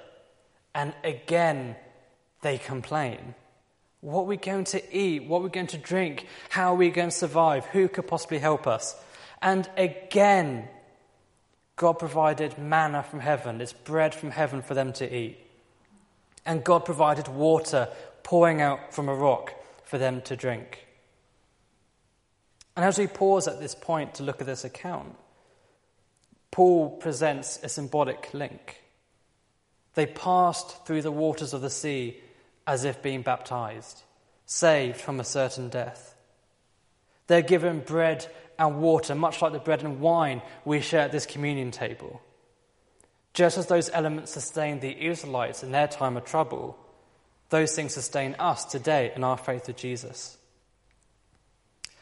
and 0.73 0.93
again 1.03 1.75
they 2.41 2.57
complain. 2.57 3.35
What 4.01 4.21
are 4.21 4.25
we 4.25 4.37
going 4.37 4.65
to 4.65 4.97
eat? 4.97 5.25
What 5.25 5.39
are 5.39 5.43
we 5.43 5.49
going 5.49 5.67
to 5.67 5.77
drink? 5.77 6.27
How 6.49 6.73
are 6.73 6.77
we 6.77 6.89
going 6.89 7.09
to 7.09 7.15
survive? 7.15 7.65
Who 7.67 7.87
could 7.87 8.07
possibly 8.07 8.39
help 8.39 8.67
us? 8.67 8.95
And 9.45 9.69
again, 9.77 10.67
God 11.75 11.99
provided 11.99 12.57
manna 12.57 13.03
from 13.03 13.19
heaven, 13.19 13.61
it's 13.61 13.73
bread 13.73 14.15
from 14.15 14.31
heaven 14.31 14.63
for 14.63 14.73
them 14.73 14.91
to 14.93 15.15
eat. 15.15 15.37
And 16.47 16.63
God 16.63 16.83
provided 16.83 17.27
water 17.27 17.89
pouring 18.23 18.59
out 18.59 18.93
from 18.93 19.07
a 19.07 19.13
rock 19.13 19.53
for 19.83 19.99
them 19.99 20.21
to 20.23 20.35
drink. 20.35 20.87
And 22.75 22.83
as 22.83 22.97
we 22.97 23.05
pause 23.05 23.47
at 23.47 23.59
this 23.59 23.75
point 23.75 24.15
to 24.15 24.23
look 24.23 24.41
at 24.41 24.47
this 24.47 24.65
account, 24.65 25.15
Paul 26.49 26.97
presents 26.97 27.59
a 27.61 27.69
symbolic 27.69 28.33
link. 28.33 28.81
They 29.93 30.07
passed 30.07 30.85
through 30.87 31.03
the 31.03 31.11
waters 31.11 31.53
of 31.53 31.61
the 31.61 31.69
sea 31.69 32.17
as 32.65 32.83
if 32.83 33.03
being 33.03 33.21
baptized, 33.21 34.01
saved 34.47 34.97
from 34.97 35.19
a 35.19 35.23
certain 35.23 35.69
death. 35.69 36.15
They're 37.27 37.41
given 37.41 37.79
bread 37.79 38.27
and 38.57 38.81
water, 38.81 39.15
much 39.15 39.41
like 39.41 39.51
the 39.51 39.59
bread 39.59 39.83
and 39.83 39.99
wine 39.99 40.41
we 40.63 40.81
share 40.81 41.01
at 41.01 41.11
this 41.11 41.25
communion 41.25 41.71
table. 41.71 42.21
Just 43.33 43.57
as 43.57 43.67
those 43.67 43.89
elements 43.89 44.31
sustained 44.31 44.81
the 44.81 45.05
Israelites 45.07 45.61
in 45.61 45.71
their 45.71 45.87
time 45.87 46.15
of 46.15 46.23
trouble, 46.23 46.77
those 47.49 47.75
things 47.75 47.93
sustain 47.93 48.35
us 48.39 48.65
today 48.65 49.11
in 49.15 49.23
our 49.23 49.37
faith 49.37 49.67
of 49.67 49.75
Jesus. 49.75 50.37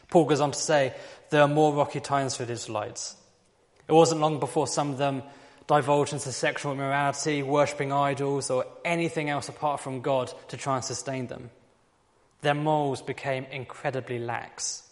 Paul 0.08 0.26
goes 0.26 0.40
on 0.40 0.52
to 0.52 0.58
say 0.58 0.94
there 1.30 1.42
are 1.42 1.48
more 1.48 1.74
rocky 1.74 1.98
times 1.98 2.36
for 2.36 2.44
the 2.44 2.52
Israelites. 2.52 3.16
It 3.88 3.92
wasn't 3.92 4.20
long 4.20 4.38
before 4.38 4.68
some 4.68 4.90
of 4.90 4.98
them 4.98 5.24
divulged 5.66 6.12
into 6.12 6.30
sexual 6.30 6.72
immorality, 6.72 7.42
worshipping 7.42 7.90
idols, 7.90 8.48
or 8.48 8.64
anything 8.84 9.28
else 9.28 9.48
apart 9.48 9.80
from 9.80 10.02
God 10.02 10.32
to 10.48 10.56
try 10.56 10.76
and 10.76 10.84
sustain 10.84 11.26
them. 11.26 11.50
Their 12.42 12.54
morals 12.54 13.02
became 13.02 13.44
incredibly 13.50 14.20
lax. 14.20 14.83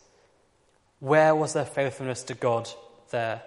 Where 1.02 1.34
was 1.34 1.54
their 1.54 1.64
faithfulness 1.64 2.22
to 2.24 2.34
God 2.34 2.68
there? 3.10 3.42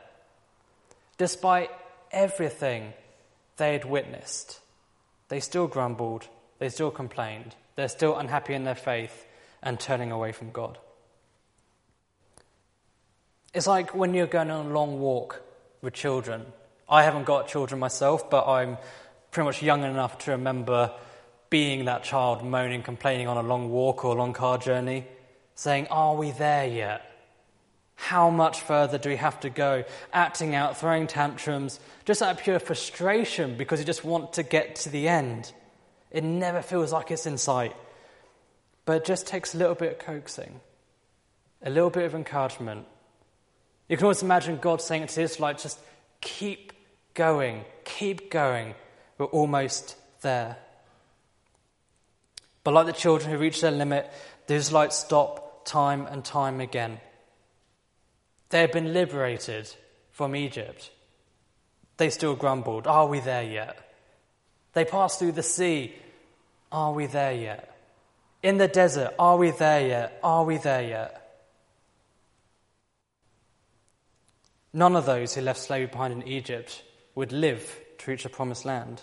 Despite 1.17 1.69
everything 2.11 2.91
they 3.55 3.71
had 3.71 3.85
witnessed, 3.85 4.59
they 5.29 5.39
still 5.39 5.67
grumbled, 5.67 6.27
they 6.59 6.67
still 6.67 6.91
complained, 6.91 7.55
they're 7.77 7.87
still 7.87 8.17
unhappy 8.17 8.55
in 8.55 8.65
their 8.65 8.75
faith 8.75 9.25
and 9.63 9.79
turning 9.79 10.11
away 10.11 10.33
from 10.33 10.51
God. 10.51 10.77
It's 13.53 13.67
like 13.67 13.95
when 13.95 14.13
you're 14.13 14.27
going 14.27 14.51
on 14.51 14.65
a 14.65 14.73
long 14.73 14.99
walk 14.99 15.41
with 15.81 15.93
children. 15.93 16.47
I 16.89 17.03
haven't 17.03 17.23
got 17.23 17.47
children 17.47 17.79
myself, 17.79 18.29
but 18.29 18.45
I'm 18.49 18.77
pretty 19.31 19.45
much 19.45 19.63
young 19.63 19.83
enough 19.83 20.17
to 20.25 20.31
remember 20.31 20.91
being 21.49 21.85
that 21.85 22.03
child 22.03 22.43
moaning, 22.43 22.83
complaining 22.83 23.29
on 23.29 23.37
a 23.37 23.47
long 23.47 23.69
walk 23.69 24.03
or 24.03 24.13
a 24.13 24.19
long 24.19 24.33
car 24.33 24.57
journey, 24.57 25.07
saying, 25.55 25.87
Are 25.87 26.17
we 26.17 26.31
there 26.31 26.67
yet? 26.67 27.14
How 27.95 28.29
much 28.29 28.61
further 28.61 28.97
do 28.97 29.09
we 29.09 29.15
have 29.15 29.39
to 29.41 29.49
go? 29.49 29.83
Acting 30.13 30.53
out, 30.53 30.77
throwing 30.77 31.07
tantrums, 31.07 31.79
just 32.03 32.21
out 32.21 32.31
of 32.31 32.43
pure 32.43 32.59
frustration 32.59 33.57
because 33.57 33.79
you 33.79 33.85
just 33.85 34.03
want 34.03 34.33
to 34.33 34.43
get 34.43 34.75
to 34.77 34.89
the 34.89 35.07
end. 35.07 35.51
It 36.11 36.23
never 36.23 36.61
feels 36.61 36.91
like 36.91 37.11
it's 37.11 37.25
in 37.25 37.37
sight. 37.37 37.75
But 38.85 38.97
it 38.97 39.05
just 39.05 39.27
takes 39.27 39.55
a 39.55 39.57
little 39.57 39.75
bit 39.75 39.93
of 39.93 39.99
coaxing, 39.99 40.59
a 41.63 41.69
little 41.69 41.89
bit 41.89 42.05
of 42.05 42.13
encouragement. 42.13 42.85
You 43.89 43.97
can 43.97 44.05
always 44.05 44.21
imagine 44.21 44.57
God 44.57 44.81
saying 44.81 45.07
to 45.07 45.15
the 45.15 45.21
Israelites 45.21 45.63
just 45.63 45.79
keep 46.21 46.73
going, 47.13 47.65
keep 47.83 48.29
going. 48.29 48.75
We're 49.17 49.25
almost 49.27 49.95
there. 50.21 50.57
But 52.63 52.73
like 52.73 52.85
the 52.85 52.93
children 52.93 53.31
who 53.31 53.37
reach 53.37 53.61
their 53.61 53.71
limit, 53.71 54.11
the 54.47 54.55
Israelites 54.55 54.97
stop 54.97 55.65
time 55.65 56.05
and 56.07 56.23
time 56.23 56.59
again. 56.59 56.99
They 58.55 58.61
had 58.61 58.71
been 58.71 58.93
liberated 58.93 59.69
from 60.13 60.33
Egypt. 60.33 60.89
They 61.97 62.09
still 62.09 62.35
grumbled, 62.37 62.87
Are 62.87 63.05
we 63.05 63.19
there 63.19 63.43
yet? 63.43 63.77
They 64.71 64.85
passed 64.85 65.19
through 65.19 65.33
the 65.33 65.43
sea. 65.43 65.93
Are 66.71 66.93
we 66.93 67.05
there 67.05 67.33
yet? 67.33 67.77
In 68.41 68.57
the 68.57 68.69
desert, 68.69 69.13
are 69.19 69.35
we 69.35 69.51
there 69.51 69.85
yet? 69.85 70.19
Are 70.23 70.45
we 70.45 70.57
there 70.57 70.83
yet? 70.83 71.43
None 74.71 74.95
of 74.95 75.05
those 75.05 75.35
who 75.35 75.41
left 75.41 75.59
slavery 75.59 75.87
behind 75.87 76.13
in 76.13 76.25
Egypt 76.25 76.81
would 77.13 77.33
live 77.33 77.77
to 77.97 78.11
reach 78.11 78.23
the 78.23 78.29
promised 78.29 78.63
land. 78.63 79.01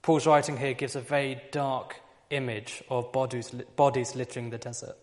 Paul's 0.00 0.26
writing 0.26 0.56
here 0.56 0.72
gives 0.72 0.96
a 0.96 1.02
very 1.02 1.42
dark 1.52 2.00
image 2.30 2.82
of 2.88 3.12
bodies, 3.12 3.50
bodies 3.76 4.16
littering 4.16 4.48
the 4.48 4.56
desert. 4.56 4.96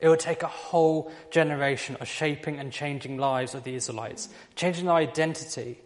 It 0.00 0.08
would 0.08 0.20
take 0.20 0.42
a 0.42 0.48
whole 0.48 1.10
generation 1.30 1.96
of 2.00 2.08
shaping 2.08 2.58
and 2.58 2.72
changing 2.72 3.18
lives 3.18 3.54
of 3.54 3.64
the 3.64 3.74
Israelites, 3.74 4.28
changing 4.54 4.86
their 4.86 4.94
identity. 4.94 5.80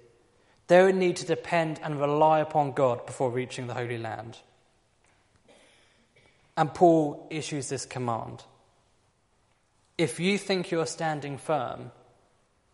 They 0.67 0.83
would 0.83 0.97
need 0.97 1.17
to 1.17 1.27
depend 1.27 1.81
and 1.83 2.01
rely 2.01 2.41
upon 2.41 2.73
God 2.73 3.07
before 3.07 3.31
reaching 3.31 3.67
the 3.67 3.75
Holy 3.75 3.99
Land. 3.99 4.39
And 6.57 6.73
Paul 6.73 7.27
issues 7.31 7.69
this 7.69 7.87
command 7.87 8.45
If 9.97 10.21
you 10.21 10.37
think 10.37 10.71
you 10.71 10.81
are 10.81 10.87
standing 10.87 11.39
firm, 11.39 11.91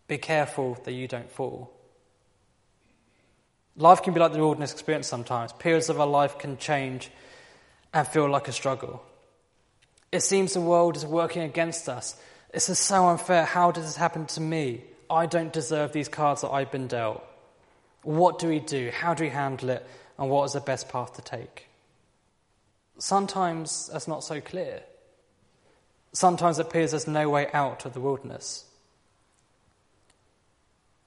be 0.09 0.19
careful 0.19 0.79
that 0.85 0.93
you 0.93 1.07
don't 1.07 1.31
fall. 1.31 1.73
Life 3.77 4.03
can 4.03 4.13
be 4.13 4.19
like 4.19 4.33
the 4.33 4.41
wilderness 4.41 4.73
experience 4.73 5.07
sometimes. 5.07 5.53
Periods 5.53 5.89
of 5.89 6.01
our 6.01 6.07
life 6.07 6.39
can 6.39 6.59
change 6.59 7.11
and 7.95 8.07
feel 8.09 8.29
like 8.29 8.49
a 8.49 8.53
struggle. 8.53 9.05
It 10.11 10.21
seems 10.21 10.55
the 10.55 10.61
world 10.61 10.97
is 10.97 11.05
working 11.05 11.43
against 11.43 11.89
us. 11.89 12.17
This 12.53 12.69
is 12.69 12.79
so 12.79 13.07
unfair. 13.09 13.45
How 13.45 13.71
does 13.71 13.85
this 13.85 13.97
happen 13.97 14.27
to 14.27 14.41
me? 14.41 14.83
I 15.11 15.27
don't 15.27 15.53
deserve 15.53 15.93
these 15.93 16.09
cards 16.09 16.43
that 16.43 16.51
I've 16.51 16.71
been 16.71 16.87
dealt. 16.87 17.23
What 18.03 18.39
do 18.39 18.49
we 18.49 18.61
do? 18.61 18.91
How 18.93 19.15
do 19.15 19.25
we 19.25 19.31
handle 19.31 19.71
it? 19.71 19.87
And 20.19 20.31
what 20.31 20.45
is 20.45 20.55
the 20.55 20.61
best 20.61 20.89
path 20.89 21.15
to 21.15 21.23
take? 21.23 21.67
Sometimes 22.99 23.89
that's 23.93 24.09
not 24.09 24.25
so 24.25 24.41
clear. 24.41 24.83
Sometimes 26.13 26.59
it 26.59 26.67
appears 26.67 26.93
there's 26.93 27.07
no 27.07 27.29
way 27.29 27.49
out 27.53 27.85
of 27.85 27.93
the 27.93 28.01
wilderness. 28.01 28.65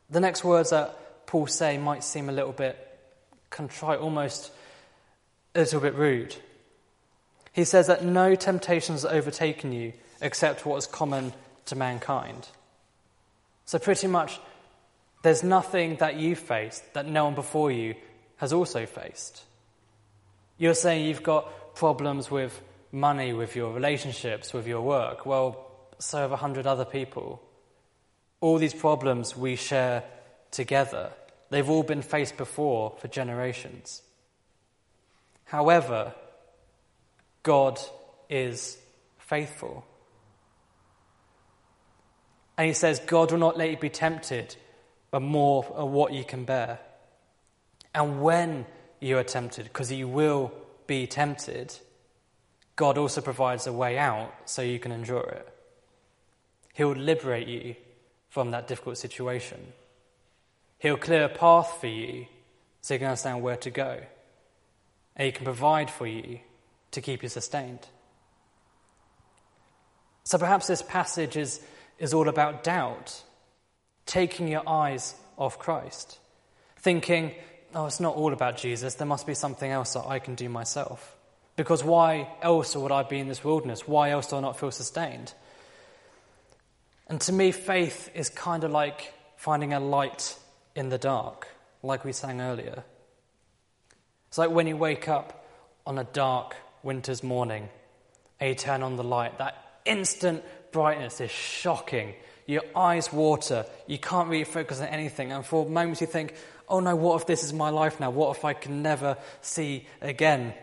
The 0.09 0.19
next 0.19 0.43
words 0.43 0.69
that 0.69 1.25
Paul 1.25 1.47
say 1.47 1.77
might 1.77 2.03
seem 2.03 2.29
a 2.29 2.33
little 2.33 2.51
bit 2.51 2.77
contrite, 3.49 3.99
almost 3.99 4.51
a 5.55 5.59
little 5.59 5.81
bit 5.81 5.95
rude. 5.95 6.35
He 7.51 7.63
says 7.63 7.87
that 7.87 8.03
no 8.03 8.35
temptation 8.35 8.95
has 8.95 9.05
overtaken 9.05 9.71
you 9.71 9.93
except 10.21 10.65
what 10.65 10.77
is 10.77 10.87
common 10.87 11.33
to 11.65 11.75
mankind. 11.75 12.47
So, 13.65 13.79
pretty 13.79 14.07
much, 14.07 14.39
there's 15.23 15.43
nothing 15.43 15.97
that 15.97 16.15
you've 16.15 16.39
faced 16.39 16.93
that 16.93 17.05
no 17.05 17.25
one 17.25 17.35
before 17.35 17.71
you 17.71 17.95
has 18.37 18.53
also 18.53 18.85
faced. 18.85 19.43
You're 20.57 20.73
saying 20.73 21.05
you've 21.05 21.23
got 21.23 21.75
problems 21.75 22.31
with 22.31 22.59
money, 22.91 23.33
with 23.33 23.55
your 23.55 23.73
relationships, 23.73 24.53
with 24.53 24.67
your 24.67 24.81
work. 24.81 25.25
Well, 25.25 25.67
so 25.99 26.17
have 26.19 26.31
a 26.31 26.37
hundred 26.37 26.67
other 26.67 26.85
people. 26.85 27.41
All 28.39 28.57
these 28.57 28.73
problems 28.73 29.37
we 29.37 29.55
share 29.55 30.03
together. 30.49 31.11
They've 31.49 31.69
all 31.69 31.83
been 31.83 32.01
faced 32.01 32.37
before 32.37 32.93
for 32.97 33.07
generations. 33.07 34.01
However, 35.45 36.13
God 37.43 37.79
is 38.29 38.77
faithful. 39.17 39.85
And 42.57 42.67
he 42.67 42.73
says, 42.73 42.99
God 42.99 43.31
will 43.31 43.39
not 43.39 43.57
let 43.57 43.71
you 43.71 43.77
be 43.77 43.89
tempted, 43.89 44.55
but 45.09 45.21
more 45.21 45.65
of 45.65 45.89
what 45.89 46.13
you 46.13 46.23
can 46.23 46.45
bear. 46.45 46.79
And 47.93 48.21
when 48.21 48.65
you 48.99 49.17
are 49.17 49.23
tempted, 49.23 49.65
because 49.65 49.91
you 49.91 50.07
will 50.07 50.51
be 50.85 51.07
tempted, 51.07 51.75
God 52.75 52.97
also 52.97 53.21
provides 53.21 53.67
a 53.67 53.73
way 53.73 53.97
out 53.97 54.33
so 54.45 54.61
you 54.61 54.79
can 54.79 54.91
endure 54.91 55.23
it. 55.23 55.47
He 56.73 56.83
will 56.83 56.95
liberate 56.95 57.47
you 57.47 57.75
from 58.29 58.51
that 58.51 58.67
difficult 58.67 58.97
situation. 58.97 59.73
He'll 60.79 60.97
clear 60.97 61.25
a 61.25 61.29
path 61.29 61.77
for 61.79 61.87
you 61.87 62.27
so 62.81 62.93
you 62.93 62.99
can 62.99 63.07
understand 63.07 63.41
where 63.41 63.57
to 63.57 63.69
go. 63.69 63.99
And 65.15 65.25
He 65.25 65.31
can 65.31 65.45
provide 65.45 65.91
for 65.91 66.07
you 66.07 66.39
to 66.91 67.01
keep 67.01 67.23
you 67.23 67.29
sustained. 67.29 67.87
So 70.23 70.37
perhaps 70.37 70.67
this 70.67 70.81
passage 70.81 71.35
is, 71.35 71.59
is 71.97 72.13
all 72.13 72.29
about 72.29 72.63
doubt, 72.63 73.23
taking 74.05 74.47
your 74.47 74.67
eyes 74.67 75.15
off 75.37 75.57
Christ, 75.57 76.19
thinking, 76.77 77.33
oh, 77.73 77.85
it's 77.85 77.99
not 77.99 78.15
all 78.15 78.33
about 78.33 78.57
Jesus, 78.57 78.95
there 78.95 79.07
must 79.07 79.25
be 79.25 79.33
something 79.33 79.69
else 79.69 79.93
that 79.93 80.05
I 80.05 80.19
can 80.19 80.35
do 80.35 80.49
myself. 80.49 81.15
Because 81.55 81.83
why 81.83 82.29
else 82.41 82.75
would 82.75 82.91
I 82.91 83.03
be 83.03 83.19
in 83.19 83.27
this 83.27 83.43
wilderness? 83.43 83.87
Why 83.87 84.11
else 84.11 84.27
do 84.27 84.37
I 84.37 84.39
not 84.39 84.59
feel 84.59 84.71
sustained? 84.71 85.33
And 87.07 87.19
to 87.21 87.33
me, 87.33 87.51
faith 87.51 88.09
is 88.15 88.29
kind 88.29 88.63
of 88.63 88.71
like 88.71 89.13
finding 89.35 89.73
a 89.73 89.79
light 89.79 90.37
in 90.75 90.89
the 90.89 90.97
dark, 90.97 91.47
like 91.83 92.05
we 92.05 92.13
sang 92.13 92.39
earlier. 92.39 92.83
It's 94.29 94.37
like 94.37 94.49
when 94.49 94.65
you 94.65 94.77
wake 94.77 95.09
up 95.09 95.45
on 95.85 95.97
a 95.97 96.05
dark 96.05 96.55
winter's 96.83 97.23
morning 97.23 97.69
and 98.39 98.49
you 98.49 98.55
turn 98.55 98.83
on 98.83 98.95
the 98.97 99.03
light, 99.03 99.37
that 99.37 99.81
instant 99.85 100.43
brightness 100.71 101.21
is 101.21 101.31
shocking. 101.31 102.13
Your 102.47 102.63
eyes 102.75 103.13
water, 103.13 103.65
you 103.87 103.97
can't 103.97 104.29
really 104.29 104.43
focus 104.43 104.81
on 104.81 104.87
anything, 104.87 105.31
and 105.31 105.45
for 105.45 105.65
moments 105.65 106.01
you 106.01 106.07
think, 106.07 106.35
oh 106.67 106.79
no, 106.79 106.95
what 106.95 107.21
if 107.21 107.27
this 107.27 107.43
is 107.43 107.53
my 107.53 107.69
life 107.69 107.99
now? 107.99 108.09
What 108.09 108.35
if 108.35 108.43
I 108.43 108.53
can 108.53 108.81
never 108.81 109.17
see 109.41 109.87
again? 110.01 110.53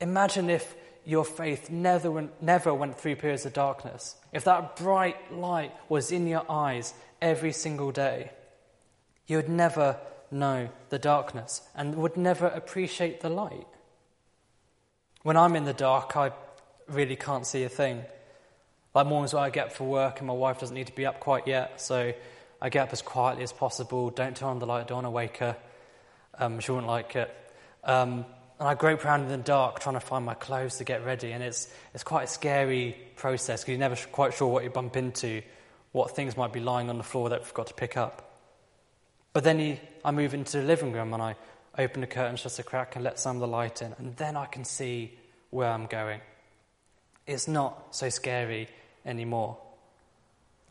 Imagine 0.00 0.50
if 0.50 0.74
your 1.04 1.24
faith 1.24 1.70
never 1.70 2.10
went, 2.10 2.42
never 2.42 2.74
went 2.74 2.98
through 2.98 3.16
periods 3.16 3.46
of 3.46 3.52
darkness, 3.52 4.16
if 4.32 4.44
that 4.44 4.76
bright 4.76 5.32
light 5.32 5.72
was 5.88 6.10
in 6.10 6.26
your 6.26 6.44
eyes 6.50 6.92
every 7.22 7.52
single 7.52 7.92
day, 7.92 8.32
you 9.26 9.36
would 9.36 9.48
never 9.48 9.98
know 10.30 10.68
the 10.90 10.98
darkness 10.98 11.62
and 11.74 11.94
would 11.94 12.16
never 12.16 12.48
appreciate 12.48 13.20
the 13.20 13.30
light. 13.30 13.66
When 15.26 15.36
I'm 15.36 15.56
in 15.56 15.64
the 15.64 15.72
dark, 15.72 16.16
I 16.16 16.30
really 16.86 17.16
can't 17.16 17.44
see 17.44 17.64
a 17.64 17.68
thing. 17.68 18.04
Like 18.94 19.08
mornings 19.08 19.34
where 19.34 19.42
I 19.42 19.50
get 19.50 19.66
up 19.66 19.72
for 19.72 19.82
work 19.82 20.18
and 20.20 20.28
my 20.28 20.32
wife 20.32 20.60
doesn't 20.60 20.72
need 20.72 20.86
to 20.86 20.94
be 20.94 21.04
up 21.04 21.18
quite 21.18 21.48
yet, 21.48 21.80
so 21.80 22.12
I 22.62 22.68
get 22.68 22.84
up 22.84 22.92
as 22.92 23.02
quietly 23.02 23.42
as 23.42 23.52
possible. 23.52 24.10
Don't 24.10 24.36
turn 24.36 24.50
on 24.50 24.58
the 24.60 24.66
light, 24.66 24.86
don't 24.86 24.98
want 24.98 25.06
to 25.06 25.10
wake 25.10 25.38
her. 25.38 25.56
Um, 26.38 26.60
she 26.60 26.70
wouldn't 26.70 26.86
like 26.86 27.16
it. 27.16 27.34
Um, 27.82 28.24
and 28.60 28.68
I 28.68 28.76
grope 28.76 29.04
around 29.04 29.22
in 29.22 29.28
the 29.30 29.38
dark 29.38 29.80
trying 29.80 29.96
to 29.96 30.00
find 30.00 30.24
my 30.24 30.34
clothes 30.34 30.76
to 30.76 30.84
get 30.84 31.04
ready. 31.04 31.32
And 31.32 31.42
it's, 31.42 31.74
it's 31.92 32.04
quite 32.04 32.22
a 32.22 32.28
scary 32.28 32.96
process 33.16 33.62
because 33.62 33.72
you're 33.72 33.80
never 33.80 33.96
quite 34.12 34.32
sure 34.32 34.46
what 34.46 34.62
you 34.62 34.70
bump 34.70 34.96
into, 34.96 35.42
what 35.90 36.14
things 36.14 36.36
might 36.36 36.52
be 36.52 36.60
lying 36.60 36.88
on 36.88 36.98
the 36.98 37.02
floor 37.02 37.30
that 37.30 37.40
you've 37.40 37.52
got 37.52 37.66
to 37.66 37.74
pick 37.74 37.96
up. 37.96 38.32
But 39.32 39.42
then 39.42 39.58
he, 39.58 39.80
I 40.04 40.12
move 40.12 40.34
into 40.34 40.58
the 40.58 40.64
living 40.64 40.92
room 40.92 41.12
and 41.14 41.20
I 41.20 41.34
open 41.78 42.00
the 42.00 42.06
curtains 42.06 42.42
just 42.42 42.58
a 42.58 42.62
crack 42.62 42.96
and 42.96 43.04
let 43.04 43.18
some 43.18 43.36
of 43.36 43.40
the 43.40 43.46
light 43.46 43.82
in. 43.82 43.94
And 43.98 44.16
then 44.16 44.36
I 44.36 44.46
can 44.46 44.64
see 44.64 45.16
where 45.50 45.70
I'm 45.70 45.86
going. 45.86 46.20
It's 47.26 47.48
not 47.48 47.94
so 47.94 48.08
scary 48.08 48.68
anymore. 49.04 49.58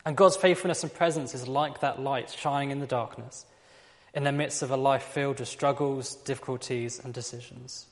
And 0.06 0.16
God's 0.16 0.36
faithfulness 0.36 0.84
and 0.84 0.94
presence 0.94 1.34
is 1.34 1.48
like 1.48 1.82
that 1.82 2.00
light 2.00 2.30
shining 2.30 2.72
in 2.72 2.80
the 2.80 2.88
darkness 2.88 3.46
in 4.16 4.24
the 4.24 4.32
midst 4.32 4.62
of 4.62 4.72
a 4.72 4.78
life 4.78 5.04
filled 5.04 5.40
with 5.40 5.50
struggles, 5.50 6.16
difficulties, 6.16 7.00
and 7.04 7.14
decisions. 7.14 7.86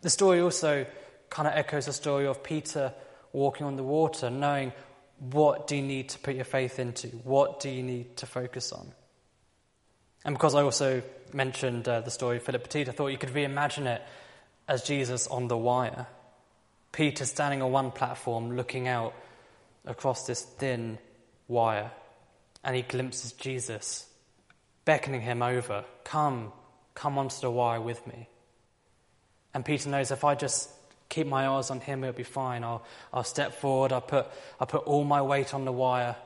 The 0.00 0.10
story 0.10 0.40
also 0.40 0.84
kind 1.30 1.46
of 1.46 1.54
echoes 1.54 1.86
the 1.86 1.92
story 1.92 2.26
of 2.26 2.42
Peter 2.42 2.92
walking 3.32 3.64
on 3.64 3.76
the 3.76 3.84
water, 3.84 4.28
knowing 4.28 4.72
what 5.30 5.68
do 5.68 5.76
you 5.76 5.82
need 5.82 6.08
to 6.10 6.18
put 6.18 6.34
your 6.34 6.44
faith 6.44 6.80
into? 6.80 7.06
What 7.08 7.60
do 7.60 7.70
you 7.70 7.84
need 7.84 8.16
to 8.16 8.26
focus 8.26 8.72
on? 8.72 8.92
And 10.24 10.34
because 10.34 10.54
I 10.54 10.62
also 10.62 11.02
mentioned 11.32 11.88
uh, 11.88 12.00
the 12.00 12.10
story 12.10 12.36
of 12.36 12.42
Philip 12.42 12.64
Petit, 12.64 12.88
I 12.88 12.92
thought 12.92 13.08
you 13.08 13.18
could 13.18 13.30
reimagine 13.30 13.86
it 13.86 14.02
as 14.68 14.82
Jesus 14.82 15.26
on 15.26 15.48
the 15.48 15.56
wire. 15.56 16.06
Peter 16.92 17.24
standing 17.24 17.62
on 17.62 17.72
one 17.72 17.90
platform 17.90 18.56
looking 18.56 18.86
out 18.86 19.14
across 19.86 20.26
this 20.26 20.42
thin 20.42 20.98
wire 21.48 21.90
and 22.64 22.76
he 22.76 22.82
glimpses 22.82 23.32
Jesus, 23.32 24.06
beckoning 24.84 25.20
him 25.20 25.42
over, 25.42 25.84
Come, 26.04 26.52
come 26.94 27.18
onto 27.18 27.40
the 27.40 27.50
wire 27.50 27.80
with 27.80 28.06
me. 28.06 28.28
And 29.54 29.64
Peter 29.64 29.88
knows 29.88 30.10
if 30.10 30.24
I 30.24 30.34
just 30.34 30.70
keep 31.08 31.26
my 31.26 31.48
eyes 31.48 31.70
on 31.70 31.80
him, 31.80 32.04
it'll 32.04 32.16
be 32.16 32.22
fine. 32.22 32.64
I'll, 32.64 32.84
I'll 33.12 33.24
step 33.24 33.54
forward, 33.54 33.92
I'll 33.92 34.00
put, 34.00 34.26
I'll 34.60 34.66
put 34.66 34.84
all 34.84 35.04
my 35.04 35.20
weight 35.22 35.52
on 35.54 35.64
the 35.64 35.72
wire, 35.72 36.16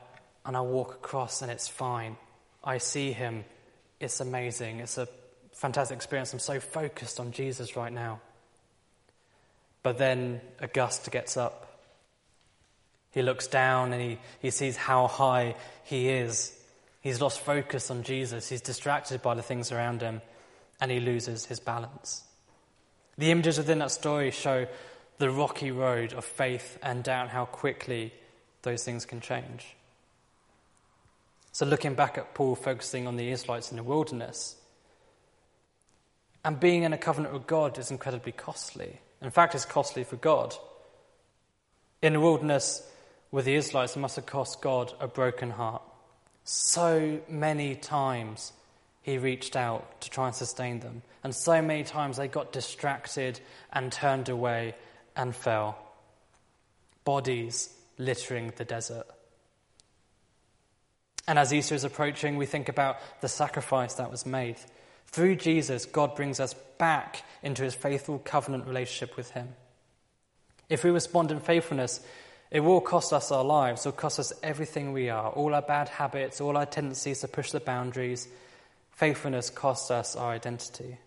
and 0.45 0.55
I'll 0.55 0.67
walk 0.67 0.93
across, 0.93 1.41
and 1.41 1.51
it's 1.51 1.67
fine. 1.67 2.17
I 2.63 2.77
see 2.77 3.11
him. 3.11 3.43
It's 3.99 4.19
amazing. 4.19 4.79
It's 4.79 4.97
a 4.97 5.07
fantastic 5.53 5.95
experience. 5.95 6.33
I'm 6.33 6.39
so 6.39 6.59
focused 6.59 7.19
on 7.19 7.31
Jesus 7.31 7.75
right 7.75 7.91
now. 7.91 8.19
But 9.83 9.97
then 9.97 10.41
a 10.59 10.67
gust 10.67 11.09
gets 11.11 11.37
up 11.37 11.67
he 13.17 13.23
looks 13.23 13.47
down 13.47 13.93
and 13.93 14.01
he, 14.01 14.19
he 14.41 14.51
sees 14.51 14.77
how 14.77 15.07
high 15.07 15.55
he 15.83 16.09
is. 16.09 16.55
He's 17.01 17.21
lost 17.21 17.39
focus 17.39 17.89
on 17.89 18.03
Jesus. 18.03 18.47
He's 18.47 18.61
distracted 18.61 19.23
by 19.23 19.33
the 19.33 19.41
things 19.41 19.71
around 19.71 20.01
him 20.01 20.21
and 20.79 20.91
he 20.91 20.99
loses 20.99 21.45
his 21.45 21.59
balance. 21.59 22.23
The 23.17 23.31
images 23.31 23.57
within 23.57 23.79
that 23.79 23.89
story 23.89 24.29
show 24.31 24.67
the 25.17 25.31
rocky 25.31 25.71
road 25.71 26.13
of 26.13 26.25
faith 26.25 26.77
and 26.83 27.03
doubt, 27.03 27.29
how 27.29 27.45
quickly 27.45 28.13
those 28.61 28.83
things 28.83 29.05
can 29.05 29.19
change. 29.19 29.75
So, 31.57 31.65
looking 31.65 31.95
back 31.95 32.19
at 32.19 32.35
Paul 32.35 32.53
focusing 32.55 33.07
on 33.07 33.17
the 33.17 33.31
Israelites 33.31 33.71
in 33.71 33.77
the 33.77 33.83
wilderness, 33.83 34.57
and 36.45 36.59
being 36.59 36.83
in 36.83 36.93
a 36.93 36.99
covenant 36.99 37.33
with 37.33 37.47
God 37.47 37.79
is 37.79 37.89
incredibly 37.89 38.31
costly. 38.31 38.99
In 39.23 39.31
fact, 39.31 39.55
it's 39.55 39.65
costly 39.65 40.03
for 40.03 40.17
God. 40.17 40.53
In 42.03 42.13
the 42.13 42.19
wilderness, 42.19 42.87
with 43.31 43.45
the 43.45 43.55
Israelites, 43.55 43.95
it 43.95 43.99
must 43.99 44.17
have 44.17 44.27
cost 44.27 44.61
God 44.61 44.93
a 44.99 45.07
broken 45.07 45.49
heart. 45.49 45.81
So 46.43 47.21
many 47.27 47.73
times 47.73 48.53
he 49.01 49.17
reached 49.17 49.55
out 49.55 50.01
to 50.01 50.11
try 50.11 50.27
and 50.27 50.35
sustain 50.35 50.79
them, 50.79 51.01
and 51.23 51.33
so 51.33 51.59
many 51.59 51.83
times 51.83 52.17
they 52.17 52.27
got 52.27 52.53
distracted 52.53 53.39
and 53.73 53.91
turned 53.91 54.29
away 54.29 54.75
and 55.15 55.35
fell. 55.35 55.75
Bodies 57.03 57.73
littering 57.97 58.53
the 58.57 58.63
desert. 58.63 59.07
And 61.27 61.37
as 61.37 61.53
Easter 61.53 61.75
is 61.75 61.83
approaching, 61.83 62.37
we 62.37 62.45
think 62.45 62.69
about 62.69 62.97
the 63.21 63.27
sacrifice 63.27 63.95
that 63.95 64.09
was 64.09 64.25
made. 64.25 64.57
Through 65.07 65.35
Jesus, 65.35 65.85
God 65.85 66.15
brings 66.15 66.39
us 66.39 66.53
back 66.77 67.23
into 67.43 67.63
his 67.63 67.75
faithful 67.75 68.19
covenant 68.19 68.65
relationship 68.65 69.17
with 69.17 69.31
him. 69.31 69.49
If 70.69 70.83
we 70.83 70.89
respond 70.89 71.31
in 71.31 71.39
faithfulness, 71.39 72.01
it 72.49 72.61
will 72.61 72.81
cost 72.81 73.11
us 73.11 73.31
our 73.31 73.43
lives, 73.43 73.85
it 73.85 73.89
will 73.89 73.93
cost 73.93 74.19
us 74.19 74.33
everything 74.41 74.93
we 74.93 75.09
are, 75.09 75.29
all 75.31 75.53
our 75.53 75.61
bad 75.61 75.89
habits, 75.89 76.39
all 76.39 76.55
our 76.55 76.65
tendencies 76.65 77.21
to 77.21 77.27
push 77.27 77.51
the 77.51 77.59
boundaries. 77.59 78.27
Faithfulness 78.91 79.49
costs 79.49 79.91
us 79.91 80.15
our 80.15 80.31
identity. 80.31 80.97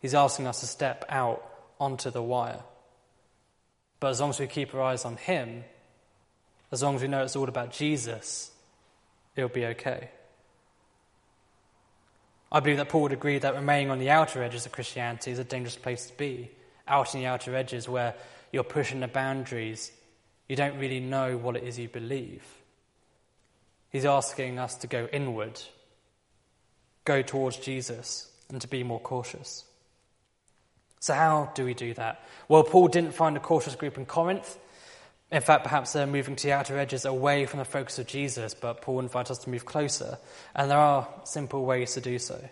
He's 0.00 0.14
asking 0.14 0.46
us 0.46 0.60
to 0.60 0.66
step 0.66 1.04
out 1.08 1.42
onto 1.80 2.10
the 2.10 2.22
wire. 2.22 2.60
But 4.00 4.08
as 4.08 4.20
long 4.20 4.30
as 4.30 4.38
we 4.38 4.46
keep 4.46 4.74
our 4.74 4.82
eyes 4.82 5.04
on 5.04 5.16
Him, 5.16 5.64
as 6.74 6.82
long 6.82 6.96
as 6.96 7.02
we 7.02 7.08
know 7.08 7.22
it's 7.22 7.36
all 7.36 7.48
about 7.48 7.72
Jesus, 7.72 8.50
it'll 9.36 9.48
be 9.48 9.64
okay. 9.66 10.10
I 12.52 12.60
believe 12.60 12.76
that 12.76 12.88
Paul 12.88 13.02
would 13.02 13.12
agree 13.12 13.38
that 13.38 13.54
remaining 13.54 13.90
on 13.90 13.98
the 13.98 14.10
outer 14.10 14.42
edges 14.42 14.66
of 14.66 14.72
Christianity 14.72 15.30
is 15.30 15.38
a 15.38 15.44
dangerous 15.44 15.76
place 15.76 16.06
to 16.06 16.16
be. 16.16 16.50
Out 16.86 17.14
in 17.14 17.20
the 17.20 17.26
outer 17.26 17.54
edges 17.54 17.88
where 17.88 18.14
you're 18.52 18.62
pushing 18.62 19.00
the 19.00 19.08
boundaries, 19.08 19.90
you 20.48 20.56
don't 20.56 20.78
really 20.78 21.00
know 21.00 21.36
what 21.36 21.56
it 21.56 21.64
is 21.64 21.78
you 21.78 21.88
believe. 21.88 22.44
He's 23.90 24.04
asking 24.04 24.58
us 24.58 24.74
to 24.76 24.86
go 24.86 25.08
inward, 25.12 25.60
go 27.04 27.22
towards 27.22 27.56
Jesus, 27.56 28.30
and 28.48 28.60
to 28.60 28.68
be 28.68 28.82
more 28.82 29.00
cautious. 29.00 29.64
So, 31.00 31.14
how 31.14 31.52
do 31.54 31.64
we 31.64 31.74
do 31.74 31.94
that? 31.94 32.22
Well, 32.48 32.64
Paul 32.64 32.88
didn't 32.88 33.14
find 33.14 33.36
a 33.36 33.40
cautious 33.40 33.74
group 33.74 33.96
in 33.96 34.06
Corinth. 34.06 34.58
In 35.30 35.40
fact, 35.40 35.64
perhaps 35.64 35.92
they're 35.92 36.06
moving 36.06 36.36
to 36.36 36.46
the 36.46 36.52
outer 36.52 36.78
edges 36.78 37.04
away 37.04 37.46
from 37.46 37.58
the 37.58 37.64
focus 37.64 37.98
of 37.98 38.06
Jesus, 38.06 38.54
but 38.54 38.82
Paul 38.82 39.00
invites 39.00 39.30
us 39.30 39.38
to 39.38 39.50
move 39.50 39.64
closer. 39.64 40.18
And 40.54 40.70
there 40.70 40.78
are 40.78 41.08
simple 41.24 41.64
ways 41.64 41.94
to 41.94 42.00
do 42.00 42.18
so. 42.18 42.48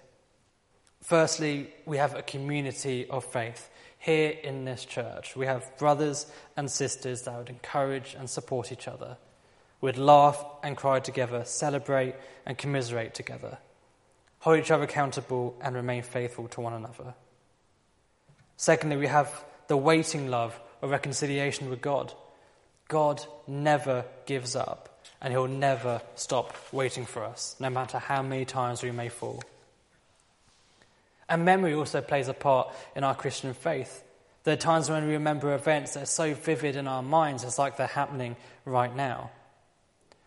Firstly, 1.00 1.72
we 1.84 1.98
have 1.98 2.14
a 2.14 2.22
community 2.22 3.06
of 3.08 3.24
faith 3.24 3.68
here 3.98 4.30
in 4.42 4.64
this 4.64 4.84
church. 4.84 5.36
We 5.36 5.46
have 5.46 5.76
brothers 5.78 6.26
and 6.56 6.70
sisters 6.70 7.22
that 7.22 7.36
would 7.36 7.50
encourage 7.50 8.14
and 8.18 8.28
support 8.28 8.72
each 8.72 8.88
other. 8.88 9.16
We'd 9.80 9.96
laugh 9.96 10.44
and 10.62 10.76
cry 10.76 11.00
together, 11.00 11.44
celebrate 11.44 12.14
and 12.46 12.56
commiserate 12.56 13.14
together, 13.14 13.58
hold 14.38 14.58
each 14.58 14.70
other 14.70 14.84
accountable 14.84 15.56
and 15.60 15.74
remain 15.74 16.02
faithful 16.02 16.48
to 16.48 16.60
one 16.60 16.72
another. 16.72 17.14
Secondly, 18.56 18.96
we 18.96 19.08
have 19.08 19.44
the 19.66 19.76
waiting 19.76 20.28
love 20.28 20.58
of 20.82 20.90
reconciliation 20.90 21.68
with 21.68 21.80
God. 21.80 22.12
God 22.92 23.24
never 23.46 24.04
gives 24.26 24.54
up, 24.54 25.00
and 25.22 25.32
He'll 25.32 25.48
never 25.48 26.02
stop 26.14 26.54
waiting 26.72 27.06
for 27.06 27.24
us, 27.24 27.56
no 27.58 27.70
matter 27.70 27.98
how 27.98 28.20
many 28.20 28.44
times 28.44 28.82
we 28.82 28.90
may 28.90 29.08
fall. 29.08 29.42
And 31.26 31.46
memory 31.46 31.72
also 31.72 32.02
plays 32.02 32.28
a 32.28 32.34
part 32.34 32.70
in 32.94 33.02
our 33.02 33.14
Christian 33.14 33.54
faith. 33.54 34.04
There 34.44 34.52
are 34.52 34.58
times 34.58 34.90
when 34.90 35.06
we 35.06 35.14
remember 35.14 35.54
events 35.54 35.94
that 35.94 36.02
are 36.02 36.04
so 36.04 36.34
vivid 36.34 36.76
in 36.76 36.86
our 36.86 37.02
minds, 37.02 37.44
it's 37.44 37.58
like 37.58 37.78
they're 37.78 37.86
happening 37.86 38.36
right 38.66 38.94
now. 38.94 39.30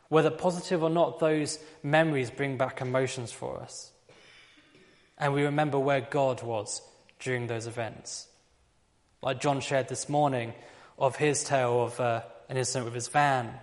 Whether 0.10 0.32
positive 0.32 0.82
or 0.82 0.90
not, 0.90 1.20
those 1.20 1.60
memories 1.84 2.32
bring 2.32 2.58
back 2.58 2.82
emotions 2.82 3.32
for 3.32 3.60
us. 3.60 3.92
And 5.20 5.36
we 5.36 5.44
remember 5.44 5.78
where 5.78 6.02
God 6.02 6.42
was 6.42 6.82
during 7.20 7.46
those 7.46 7.68
events. 7.68 8.26
Like 9.22 9.40
John 9.40 9.60
shared 9.60 9.88
this 9.88 10.10
morning 10.10 10.56
of 10.98 11.16
his 11.16 11.44
tale 11.44 11.84
of 11.84 12.00
uh, 12.00 12.22
an 12.50 12.58
incident 12.58 12.86
with 12.86 12.94
his 12.94 13.08
van, 13.08 13.54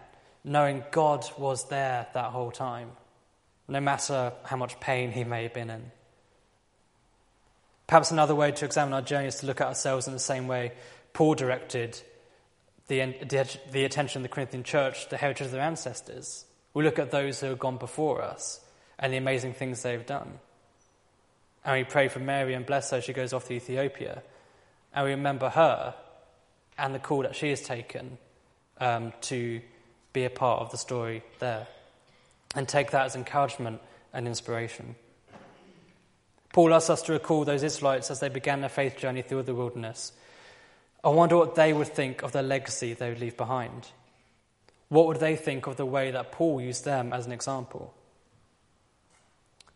knowing 0.45 0.85
God 0.90 1.25
was 1.38 1.68
there 1.68 2.07
that 2.14 2.31
whole 2.31 2.51
time, 2.51 2.90
no 3.68 3.81
matter 3.81 4.33
how 4.45 4.57
much 4.57 4.81
pain 4.81 5.12
he 5.12 5.25
may 5.25 5.45
have 5.45 5.55
been 5.55 5.71
in. 5.71 5.90
Perhaps 7.87 8.11
another 8.11 8.35
way 8.35 8.53
to 8.53 8.64
examine 8.64 8.95
our 8.95 9.03
journey 9.03 9.29
is 9.29 9.37
to 9.37 9.47
look 9.47 9.61
at 9.61 9.66
ourselves 9.66 10.07
in 10.07 10.12
the 10.12 10.18
same 10.18 10.49
way 10.49 10.73
Paul 11.12 11.35
directed 11.35 12.01
the, 12.88 13.14
the, 13.71 13.85
attention 13.85 14.21
of 14.21 14.23
the 14.23 14.35
Corinthian 14.35 14.64
church, 14.64 15.09
the 15.09 15.16
heritage 15.16 15.47
of 15.47 15.53
their 15.53 15.62
ancestors. 15.62 16.45
We 16.75 16.85
look 16.85 16.99
at 16.99 17.11
those 17.11 17.40
who 17.40 17.49
have 17.49 17.59
gone 17.59 17.77
before 17.77 18.23
us 18.23 18.61
and 18.99 19.12
the 19.12 19.18
amazing 19.18 19.55
things 19.55 19.83
they've 19.83 20.05
done. 20.05 20.38
And 21.64 21.79
we 21.79 21.85
pray 21.85 22.09
for 22.09 22.18
Mary 22.18 22.55
and 22.55 22.66
bless 22.66 22.90
her. 22.90 22.97
As 22.97 23.05
she 23.05 23.12
goes 23.12 23.33
off 23.33 23.47
to 23.49 23.55
Ethiopia. 23.55 24.23
And 24.95 25.05
we 25.05 25.11
remember 25.12 25.49
her 25.51 25.95
and 26.77 26.95
the 26.95 26.99
call 26.99 27.23
that 27.23 27.37
she 27.37 27.51
has 27.51 27.61
taken 27.61 28.18
um, 28.83 29.12
to 29.23 29.61
be 30.12 30.25
a 30.25 30.31
part 30.31 30.61
of 30.61 30.71
the 30.71 30.77
story 30.77 31.23
there. 31.38 31.68
And 32.55 32.68
take 32.68 32.90
that 32.90 33.07
as 33.07 33.16
encouragement 33.16 33.81
and 34.12 34.27
inspiration. 34.27 34.97
Paul 36.53 36.75
asks 36.75 36.90
us 36.90 37.03
to 37.03 37.12
recall 37.12 37.45
those 37.45 37.62
Israelites 37.62 38.11
as 38.11 38.21
they 38.21 38.29
began 38.29 38.61
their 38.61 38.68
faith 38.68 38.99
journey 38.99 39.23
through 39.23 39.45
the 39.45 39.55
wilderness. 39.55 40.12
I 41.03 41.09
wonder 41.09 41.37
what 41.37 41.55
they 41.55 41.73
would 41.73 41.88
think 41.88 42.23
of 42.23 42.33
the 42.33 42.42
legacy 42.42 42.92
they 42.92 43.09
would 43.09 43.21
leave 43.21 43.37
behind. 43.37 43.88
What 44.88 45.07
would 45.07 45.21
they 45.21 45.37
think 45.37 45.66
of 45.66 45.77
the 45.77 45.87
way 45.87 46.11
that 46.11 46.33
Paul 46.33 46.61
used 46.61 46.85
them 46.85 47.12
as 47.12 47.25
an 47.25 47.33
example? 47.33 47.95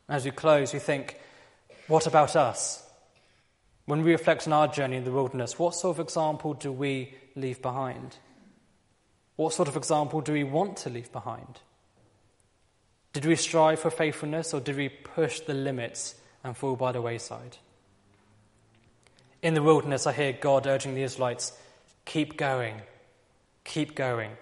As 0.09 0.25
we 0.25 0.33
close, 0.33 0.75
we 0.75 0.79
think 0.79 1.19
what 1.87 2.07
about 2.07 2.37
us? 2.37 2.83
When 3.87 4.03
we 4.03 4.11
reflect 4.11 4.47
on 4.47 4.53
our 4.53 4.69
journey 4.69 4.97
in 4.97 5.05
the 5.05 5.13
wilderness, 5.13 5.59
what 5.59 5.75
sort 5.75 5.97
of 5.97 6.05
example 6.05 6.55
do 6.55 6.73
we 6.73 7.15
leave 7.37 7.63
behind? 7.63 8.17
What 9.37 9.53
sort 9.53 9.69
of 9.69 9.77
example 9.77 10.21
do 10.21 10.33
we 10.33 10.45
want 10.45 10.79
to 10.79 10.91
leave 10.91 11.13
behind? 11.13 11.61
Did 13.13 13.25
we 13.25 13.37
strive 13.37 13.81
for 13.81 13.91
faithfulness 13.91 14.53
or 14.53 14.61
did 14.61 14.77
we 14.77 14.89
push 14.89 15.41
the 15.41 15.55
limits 15.55 16.15
and 16.43 16.57
fall 16.57 16.77
by 16.77 16.93
the 16.93 17.03
wayside? 17.03 17.59
In 19.43 19.55
the 19.55 19.63
wilderness, 19.63 20.07
I 20.07 20.13
hear 20.13 20.33
God 20.33 20.67
urging 20.67 20.95
the 20.95 21.03
Israelites 21.03 21.53
keep 22.05 22.37
going, 22.37 22.81
keep 23.65 23.95
going. 23.95 24.33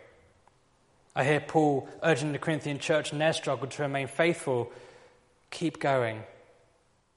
I 1.16 1.24
hear 1.24 1.40
Paul 1.40 1.88
urging 2.02 2.32
the 2.32 2.38
Corinthian 2.38 2.78
church 2.78 3.12
in 3.12 3.18
their 3.18 3.32
struggle 3.32 3.66
to 3.68 3.82
remain 3.82 4.08
faithful 4.08 4.72
keep 5.54 5.78
going, 5.78 6.22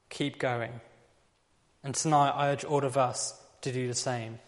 keep 0.09 0.37
going. 0.39 0.79
And 1.83 1.93
tonight, 1.95 2.31
I 2.31 2.49
urge 2.49 2.63
all 2.63 2.85
of 2.85 2.97
us 2.97 3.39
to 3.61 3.71
do 3.71 3.87
the 3.87 3.95
same. 3.95 4.39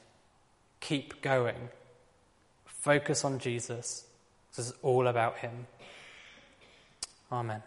Keep 0.80 1.22
going. 1.22 1.70
Focus 2.80 3.26
on 3.26 3.40
Jesus. 3.40 4.06
This 4.56 4.68
is 4.68 4.74
all 4.82 5.08
about 5.08 5.38
Him. 5.38 5.68
Amen. 7.32 7.62